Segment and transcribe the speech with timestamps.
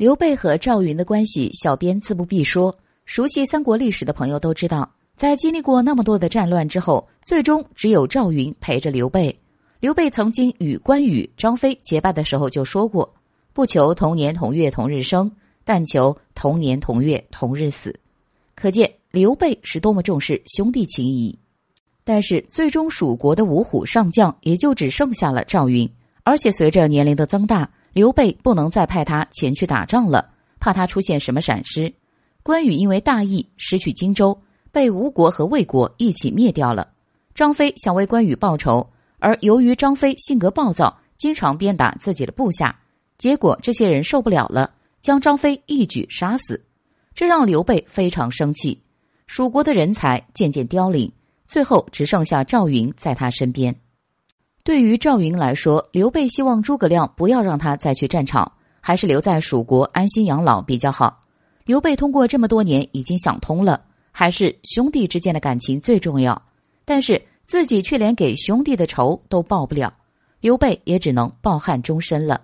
[0.00, 2.74] 刘备和赵云的关系，小编自不必说。
[3.04, 9.38] 熟悉三国历史的朋友都知道，在经历过那么多的战乱之后，最终只有赵云陪着刘备。
[9.78, 13.12] 刘备曾经与关羽、张飞结拜的时候就说过
[13.52, 15.30] ：“不求同年同月同日生，
[15.64, 17.94] 但求同年同月同日死。”
[18.56, 21.38] 可见刘备是多么重视兄弟情谊。
[22.04, 25.86] 但是最终蜀国的五虎上将也就只剩下了赵云，
[26.24, 27.70] 而且随着年龄的增大。
[27.92, 31.92] 刘备不能再派他前去打仗了，怕他出现什么闪失。
[32.42, 34.40] 关羽因为大意失去荆州，
[34.72, 36.88] 被吴国和魏国一起灭掉了。
[37.34, 42.78] 张飞想为关羽报仇，而由于张飞性格暴躁，经常鞭打自己的部下，
[43.18, 46.62] 结果这些人受不了了，将张飞一举杀死。
[47.14, 48.80] 这让刘备非常生气。
[49.26, 51.10] 蜀国的人才渐渐凋零，
[51.46, 53.74] 最后只剩下赵云在他身边。
[54.70, 61.24] 对于赵云来说，刘备希望诸葛亮不要让他再去战场，还是留在蜀国安心养老比较好。
[61.64, 63.82] 刘备通过这么多年已经想通了，
[64.12, 66.40] 还是兄弟之间的感情最重要。
[66.84, 69.92] 但是自己却连给兄弟的仇都报不了，
[70.40, 72.40] 刘备也只能抱憾终身了。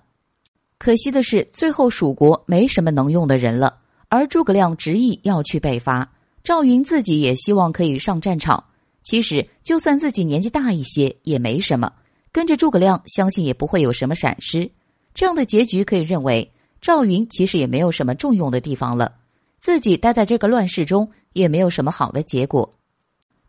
[0.79, 6.11] 可惜的是，最后蜀国没什么能用的人了，而诸葛亮执意要去北伐，
[6.42, 8.64] 赵云自己也希望可以上战场。
[9.03, 11.92] 其实，就算自己年纪大一些，也没什么。
[12.37, 14.70] 跟着诸葛亮，相信也不会有什么闪失。
[15.15, 19.11] 这样的结局可以认为，赵云其实也没有什么重用的地方了。
[19.59, 22.70] 自己待在这个乱世中，也没有什么好的结果。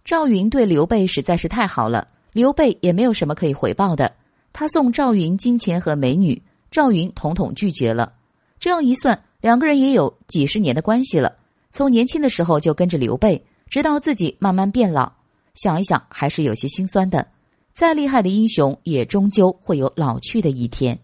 [0.06, 4.10] 赵云对刘备实在是太好了，刘备也没有什么可以回报的。
[4.54, 8.14] 他送赵云金钱和美女，赵云统统拒绝了。
[8.58, 11.36] 这样一算，两个人也有几十年的关系了。
[11.72, 15.12] 从年轻的时候就跟着刘备，直到自己慢慢变老，
[15.56, 17.28] 想一想还是有些心酸的。
[17.78, 20.98] 再厉害的英雄，也终究会有老去的一天。